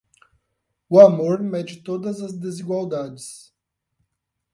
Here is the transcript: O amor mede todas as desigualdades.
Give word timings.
O 0.89 0.99
amor 0.99 1.41
mede 1.43 1.83
todas 1.83 2.21
as 2.23 2.33
desigualdades. 2.33 3.53